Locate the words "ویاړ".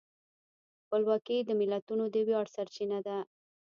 2.27-2.45